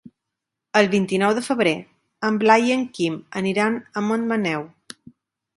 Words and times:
El 0.79 0.87
vint-i-nou 0.93 1.33
de 1.39 1.43
febrer 1.49 1.75
en 2.29 2.41
Blai 2.45 2.65
i 2.71 2.75
en 2.79 2.89
Quim 2.97 3.21
aniran 3.43 3.79
a 4.03 4.07
Montmaneu. 4.11 4.69